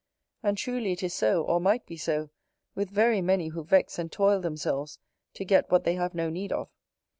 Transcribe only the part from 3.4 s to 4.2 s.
who vex and